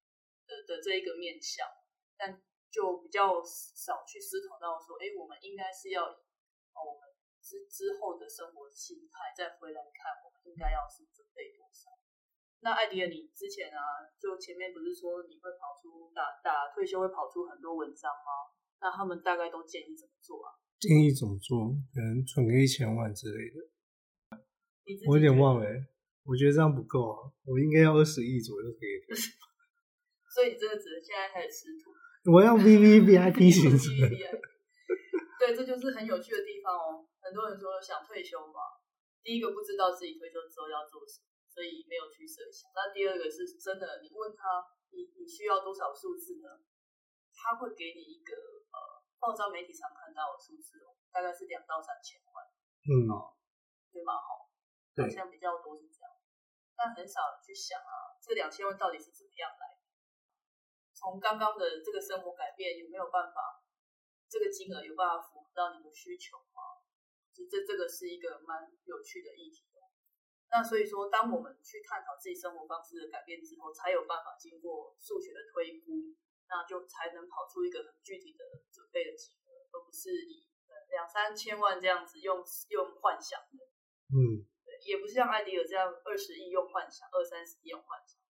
[0.47, 1.67] 的的这一个面向，
[2.15, 7.11] 但就比较少去思考到说，哎，我们应该是要哦，我们
[7.43, 11.91] 之之后的生活心态再回来看，我们应该要是准备多少？
[12.61, 13.79] 那艾迪尔，你之前啊，
[14.19, 18.49] 就前面不是说你会跑出打打退休会跑出很多文章吗？
[18.81, 20.53] 那他们大概都建议怎么做啊？
[20.79, 21.73] 建议怎么做？
[21.93, 23.57] 可能存个一千万之类的。
[25.07, 25.65] 我有点忘了。
[26.25, 28.99] 我觉得这样不够啊，我应该要二十亿左右可以。
[30.27, 31.89] 所以你真的只能现在开始吃土。
[32.31, 33.71] 我要 V V V I P 型。
[35.39, 37.07] 对，这就是很有趣的地方哦。
[37.21, 38.59] 很多人说想退休嘛，
[39.23, 42.69] 第一个不知道自己退休之后要做什么，所以没有去设想。
[42.77, 44.61] 那第二个是真的，你问他，
[44.93, 46.61] 你你需要多少数字呢？
[47.33, 48.37] 他会给你一个
[48.69, 48.77] 呃，
[49.17, 52.45] 报章媒体上看到的数字哦，大概是两到三千万。
[52.85, 53.33] 嗯哦，
[53.89, 54.13] 对吗？
[54.21, 54.53] 好，
[55.01, 56.13] 好像比较多是这样。
[56.77, 59.81] 但很少去想啊，这两千万到底是怎么样来的？
[60.93, 63.65] 从刚刚的这个生活改变，有没有办法？
[64.29, 66.85] 这个金额有办法符合到你的需求吗？
[67.33, 69.76] 这这这个是一个蛮有趣的议题的。
[70.49, 76.15] 那所以说，当我们去探讨自己生活方式的改变之后，才有办法经过数学的推估，
[76.47, 80.47] 那就才能跑出一个很具体的准备的金额，而不是以
[80.89, 83.65] 两三千万这样子用用幻想的。
[84.15, 84.47] 嗯。
[84.85, 88.21] 也不是像艾迪尔这样二十亿用幻想，二三十亿用幻想。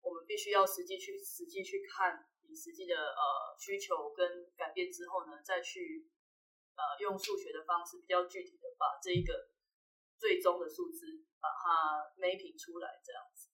[0.00, 3.22] 我们必须要实际去实际去看你实际的呃
[3.58, 6.08] 需求跟改变之后呢，再去
[6.76, 9.50] 呃用数学的方式比较具体的把这一个
[10.16, 13.52] 最终的数字把它 mapping 出来，这样子。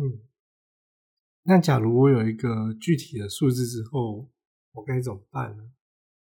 [0.00, 0.24] 嗯，
[1.44, 4.30] 那假如我有一个具体的数字之后，
[4.72, 5.62] 我该怎么办呢？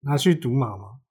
[0.01, 1.01] 拿去赌马吗？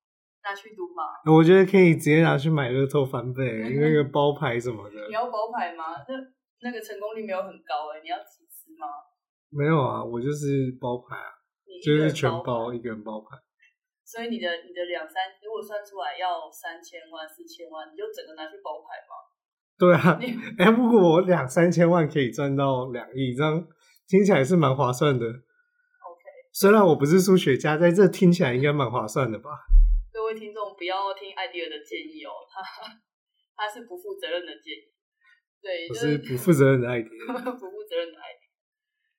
[0.46, 1.02] 拿去赌马，
[1.34, 5.08] 我觉得可以直接拿去买乐透翻倍，那个包牌什么的。
[5.08, 5.98] 你要包牌吗？
[6.06, 6.14] 那
[6.62, 8.86] 那个成功率没有很高哎，你要几次吗？
[9.50, 11.34] 没有啊，我就是包牌啊，
[11.82, 13.34] 就是全包一个人包牌。
[14.06, 19.18] 所以你的你的两三，如果算出来要三千万四千万，你就整个拿去包牌吗？
[19.78, 20.18] 对啊，
[20.58, 23.66] 哎，如果我两三千万可以赚到两亿，这样
[24.08, 25.26] 听起来是蛮划算的。
[25.26, 29.50] OK，虽然我不是数学家，在这听起来应该蛮划算的吧。
[30.12, 32.64] 各位听众不要听艾迪尔的建议哦，他
[33.54, 34.88] 他是不负责任的建议，
[35.60, 38.52] 对，就是不负责任的艾迪尔， 不负责任的艾迪尔。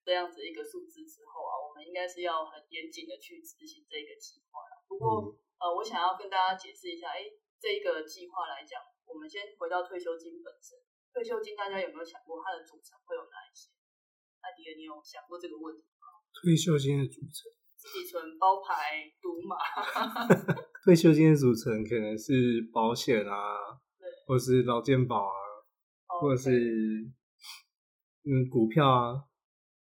[0.04, 7.28] 这样子一个数字之后啊，我们应该是要很严谨的去执行这个计划不过呃，我想要跟大家解释一下，哎，
[7.60, 10.78] 这一个计划来讲，我们先回到退休金本身。
[11.14, 13.72] 退休金大家有没有想过它的组成会有哪一些？
[14.42, 16.08] 艾迪尔，你有想过这个问题吗？
[16.34, 17.52] 退休金的组成。
[17.78, 19.56] 自己存包牌赌马，
[20.84, 22.34] 退休金的组成可能是
[22.74, 23.56] 保险啊，
[24.00, 25.40] 对，或是劳健保啊，
[26.20, 26.50] 或者是
[28.26, 29.14] 嗯股票啊。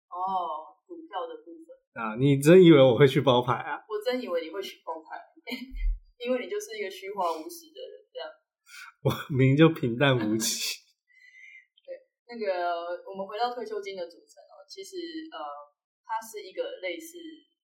[0.08, 3.84] 哦，股票的部分啊，你真以为我会去包牌啊？
[3.90, 5.20] 我真以为你会去包牌，
[6.24, 8.30] 因为你就是一个虚华无实的人，这样。
[9.04, 10.82] 我名就平淡无奇。
[11.86, 14.98] 对，那个我们回到退休金的组成哦，其实
[15.32, 15.38] 呃，
[16.06, 17.18] 它是一个类似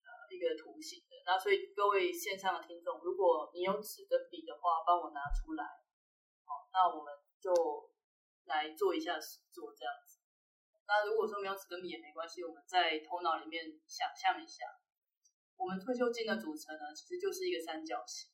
[0.04, 0.10] 呃。
[0.30, 5.66] 一个图形的，那所以各位线上的听众，如果你有纸跟笔的话，帮我拿出来，
[6.46, 7.50] 好，那我们就
[8.46, 10.22] 来做一下实做这样子。
[10.86, 14.70] 那如果说没有纸跟笔也没关系，我们在头脑里面想象一下，
[15.58, 18.30] 我们退休金的组成呢，其实就是一个三角形。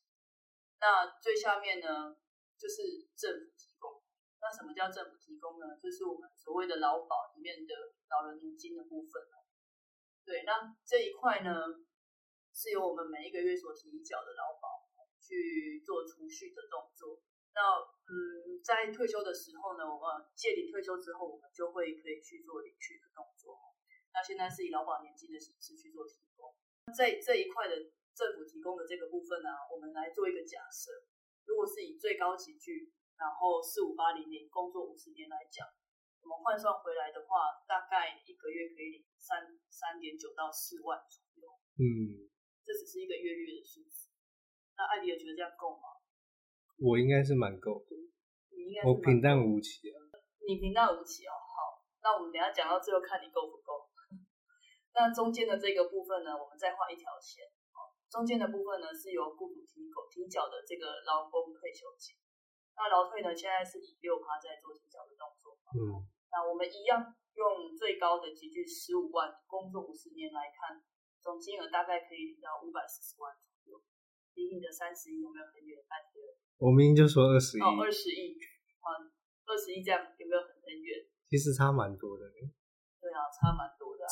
[0.78, 2.14] 那最下面呢，
[2.58, 4.02] 就是政府提供。
[4.40, 5.78] 那什么叫政府提供呢？
[5.82, 7.74] 就是我们所谓的劳保里面的
[8.10, 9.22] 老人年金的部分。
[10.24, 11.54] 对，那这一块呢，
[12.52, 14.86] 是由我们每一个月所提缴的劳保
[15.20, 17.22] 去做储蓄的动作。
[17.54, 23.58] 那嗯，在退休的时候呢，我们借领退休之后，我们就会可以去做领取的动作。
[24.12, 26.54] 那现在是以劳保年金的形式去做提供。
[26.96, 27.74] 在这一块的
[28.14, 30.90] 政府提供的这个部分呢，我们来做一个假设：
[31.46, 35.66] 如果是以最高级距，然后四五八零零工作五十年来讲。
[36.26, 41.46] 我们换算回来的话，大概一个月可以领三三点九到四万左右。
[41.78, 42.26] 嗯，
[42.66, 44.10] 这只是一个月月的数字。
[44.76, 46.02] 那艾迪尔觉得这样够吗？
[46.82, 47.94] 我应该是蛮够的。
[48.50, 50.02] 你应该我平淡无奇啊。
[50.42, 51.30] 你平淡无奇哦。
[51.30, 53.86] 好，那我们等下讲到最后，看你够不够。
[54.98, 57.46] 那中间的这个部分呢，我们再画一条线。
[57.70, 62.16] 哦，中间的部分呢，是由雇主提供提缴的这个劳工退休金。
[62.76, 65.58] 那劳退呢，现在是以六趴在做提缴的动作。
[65.74, 66.06] 嗯。
[66.30, 70.82] 那我们一样用最高的集聚十五万，工作五十年来看，
[71.22, 73.82] 总金额大概可以领到五百四十万左右。
[74.34, 75.80] 离你的三十亿有没有很远？
[75.88, 76.20] 安德，
[76.58, 77.60] 我明明就说二十亿。
[77.62, 78.36] 哦，二十亿，
[78.84, 78.88] 啊，
[79.46, 81.08] 二十亿这样有没有很很远？
[81.30, 82.28] 其实差蛮多的。
[83.00, 84.04] 对啊，差蛮多的。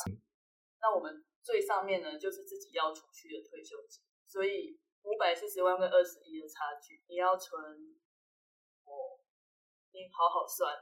[0.81, 4.73] 那我们最上面呢，就是自己要储蓄的退休金，所以
[5.03, 9.21] 五百四十万跟二十亿的差距，你要存，哦，
[9.93, 10.73] 你好好算。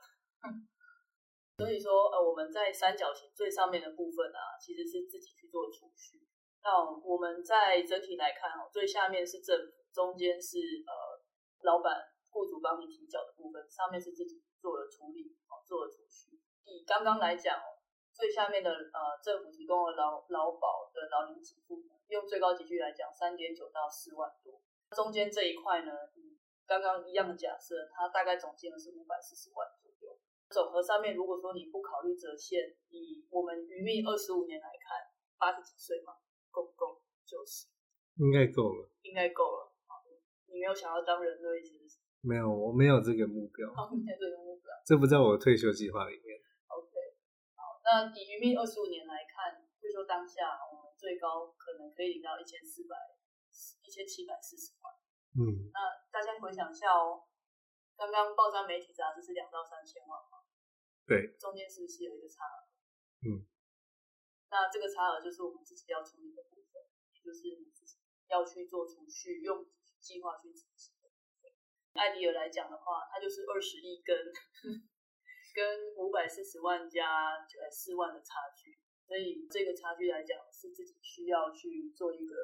[1.57, 6.23] 所以说，呃，我们在三角形最上面的部分啊，其实是自己去做储蓄。
[6.63, 10.57] 那我们在整体来看哦，最下面是政府，中间是
[10.87, 11.21] 呃
[11.63, 12.01] 老板、
[12.31, 16.39] 雇主帮你提缴的部分，上面是自己做了处理，哦，做了储蓄。
[16.63, 17.82] 以刚刚来讲哦，
[18.23, 24.63] 最下面的呃政府提供的劳劳保的劳龄给付，用最高级距来讲，三点九到四万多。
[24.95, 25.91] 中间这一块呢，
[26.65, 29.67] 刚刚一样的假设，它大概总金额是五百四十万。
[30.47, 32.61] 总和上面，如果说你不考虑折现，
[32.91, 34.95] 以我们余命二十五年来看，
[35.37, 36.13] 八十几岁嘛，
[36.49, 37.01] 够不够？
[37.25, 37.67] 就是，
[38.15, 39.73] 应该够了，应该够了。
[40.45, 41.97] 你没有想要当人类是不是？
[42.21, 43.67] 没有，我没有这个目标。
[43.91, 46.39] 没有这个目标，这不在我的退休计划里面。
[47.83, 52.95] 那以余命二十五年来看，就说当下，我们最高可能可以领到一千四百
[53.83, 54.89] 一千七百四十块。
[55.35, 57.27] 嗯，那大家回想一下哦，
[57.97, 60.39] 刚刚报章媒体杂志是两到三千万嘛？
[61.05, 62.63] 对，中间是不是有一个差额？
[63.27, 63.43] 嗯，
[64.49, 66.81] 那这个差额就是我们自己要处理的部分，
[67.11, 69.65] 也就是你自己要去做储蓄，用
[69.99, 71.09] 计划去执行的。
[71.99, 74.15] 艾迪尔来讲的话，它就是二十亿跟
[75.53, 78.73] 跟五百四十万加呃四万的差距，
[79.05, 82.35] 所以这个差距来讲是自己需要去做一个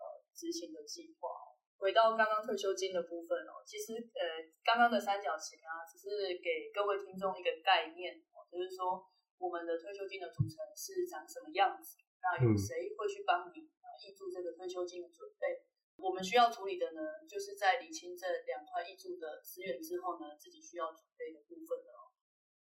[0.00, 1.28] 呃执行的计划。
[1.76, 9.04] 回到刚刚退休金的部分哦，其实呃，刚刚的三角形啊，只是给各位听众一个概念哦，就是说
[9.36, 15.68] 我们的退休金的组成是长什么样子，那有谁会去帮你啊挹注这个退休金的准备？
[16.00, 22.05] 我们需要处理的呢，就是在理清这两块挹注的资源之后呢，自己需要准备的部分了。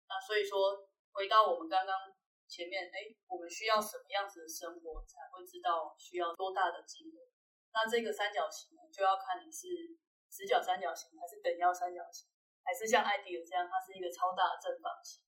[0.08, 1.94] 那所以说，回到我们刚刚
[2.48, 7.18] 前面，哎，我们需要什么样子的生活才会知道需要多大的金额？
[7.74, 9.68] 那这个三角形呢，就要看你是
[10.30, 12.30] 直角三角形，还是等腰三角形，
[12.64, 15.24] 还是像艾迪尔这样，它是一个超大的正方形。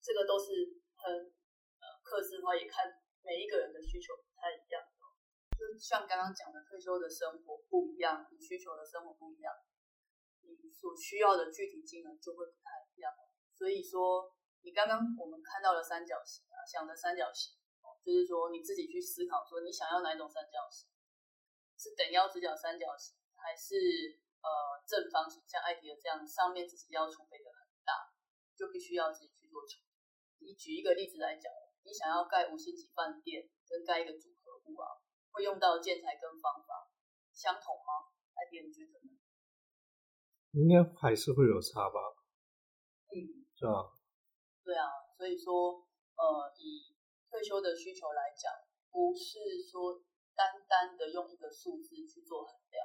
[0.00, 1.12] 这个都是很
[1.80, 2.86] 呃，克制化，也看
[3.22, 4.80] 每一个人的需求不太一样。
[5.56, 9.52] 就像刚刚讲的，退休的生活不一样，你需求的生活不一样，
[10.40, 13.12] 你所需要的具体金额就会不太一样。
[13.60, 14.32] 所以说，
[14.64, 17.52] 你刚刚我们看到了三角形啊，想的三角形，
[18.00, 20.88] 就是说你自己去思考，说你想要哪种三角形。
[21.76, 23.76] 是等腰直角三角形，还是
[24.40, 25.44] 呃正方形？
[25.44, 27.92] 像艾迪尔这样，上面自己要储备的很大，
[28.56, 29.60] 就必须要自己去做。
[30.38, 31.52] 你举一个例子来讲，
[31.84, 34.88] 你想要盖五星级饭店，跟盖一个组合屋啊，
[35.32, 36.88] 会用到建材跟方法
[37.30, 38.08] 相同吗？
[38.40, 39.20] 艾迪尔觉得呢？
[40.52, 42.00] 应该还是会有差吧。
[43.12, 43.92] 嗯，是啊？
[44.64, 45.84] 对啊，所以说
[46.16, 46.96] 呃，以
[47.28, 48.48] 退休的需求来讲，
[48.88, 50.00] 不是说。
[50.32, 52.80] 单单的用一个数字去做衡量，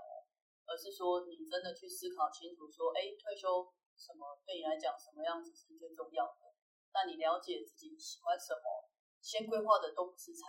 [0.67, 6.51] 而是说你真的去思考清楚，说，哎，退休什么对你来讲什么样子是最重要的？
[6.91, 8.89] 那你了解自己喜欢什么，
[9.21, 10.43] 先规划的都不是财，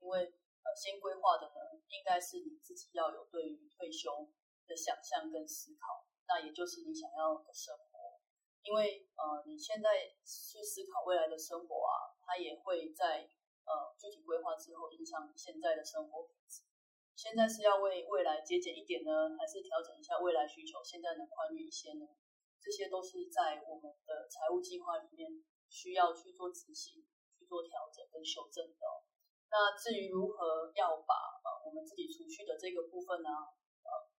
[0.00, 0.20] 因为
[0.60, 4.28] 呃，先规划的呢，应该是你自己要有对于退休
[4.66, 7.93] 的想象跟思考，那也就是你想要的生活。
[8.74, 9.86] 因为呃，你现在
[10.26, 13.22] 去思考未来的生活啊，它也会在
[13.62, 16.66] 呃具体规划之后影响你现在的生活品质。
[17.14, 22.18] 现在是要为未来节俭一点呢，还是调整一下未来需求，现在能宽裕一些呢？
[22.58, 25.30] 这些都是在我们的财务计划里面
[25.70, 27.06] 需要去做执行、
[27.38, 28.82] 去做调整跟修正的。
[29.54, 31.14] 那至于如何要把
[31.46, 33.30] 呃我们自己储蓄的这个部分呢，
[33.86, 34.10] 呃，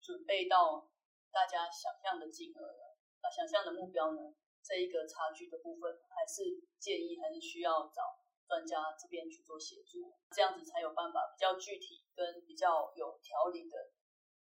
[0.00, 0.88] 准备到
[1.30, 2.89] 大家想象的金额呢，
[3.20, 6.42] 啊，想象的目标呢，这一个差距的部分，还是
[6.80, 8.00] 建议还是需要找
[8.48, 13.94] 专家这边去做协助，这样子才有办法比较具体跟比较有条理的。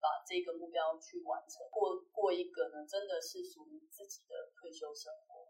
[0.03, 5.47] 把这个目标去完成，过过一个呢，真的是属于自己的退休生活。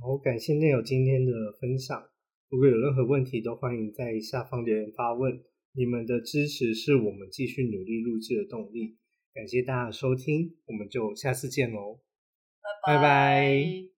[0.00, 2.10] 好，感谢内友今天的分享。
[2.48, 5.44] 如果有任何问题，都欢迎在下方留言发问。
[5.76, 8.96] 你们的支持是我们继续努力录制的动力。
[9.34, 11.98] 感谢大家的收听，我们就下次见喽，
[12.86, 13.93] 拜拜拜。